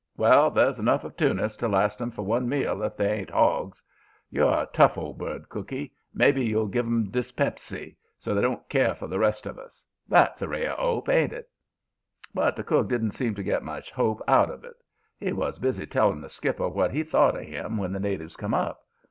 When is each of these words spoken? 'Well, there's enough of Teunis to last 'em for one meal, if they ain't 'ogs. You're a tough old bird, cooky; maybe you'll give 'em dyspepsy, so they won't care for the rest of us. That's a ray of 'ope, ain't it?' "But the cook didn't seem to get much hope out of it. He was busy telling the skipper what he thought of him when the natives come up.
'Well, 0.17 0.49
there's 0.49 0.79
enough 0.79 1.03
of 1.03 1.15
Teunis 1.15 1.55
to 1.57 1.67
last 1.67 2.01
'em 2.01 2.09
for 2.09 2.23
one 2.23 2.49
meal, 2.49 2.81
if 2.81 2.97
they 2.97 3.19
ain't 3.19 3.29
'ogs. 3.31 3.83
You're 4.31 4.61
a 4.63 4.69
tough 4.73 4.97
old 4.97 5.19
bird, 5.19 5.47
cooky; 5.47 5.93
maybe 6.11 6.43
you'll 6.43 6.65
give 6.65 6.87
'em 6.87 7.11
dyspepsy, 7.11 7.95
so 8.17 8.33
they 8.33 8.41
won't 8.41 8.67
care 8.67 8.95
for 8.95 9.05
the 9.05 9.19
rest 9.19 9.45
of 9.45 9.59
us. 9.59 9.85
That's 10.07 10.41
a 10.41 10.47
ray 10.47 10.65
of 10.65 10.79
'ope, 10.79 11.07
ain't 11.09 11.33
it?' 11.33 11.51
"But 12.33 12.55
the 12.55 12.63
cook 12.63 12.89
didn't 12.89 13.11
seem 13.11 13.35
to 13.35 13.43
get 13.43 13.61
much 13.61 13.91
hope 13.91 14.23
out 14.27 14.49
of 14.49 14.63
it. 14.63 14.83
He 15.19 15.33
was 15.33 15.59
busy 15.59 15.85
telling 15.85 16.21
the 16.21 16.29
skipper 16.29 16.67
what 16.67 16.89
he 16.91 17.03
thought 17.03 17.35
of 17.39 17.43
him 17.43 17.77
when 17.77 17.93
the 17.93 17.99
natives 17.99 18.35
come 18.35 18.55
up. 18.55 18.83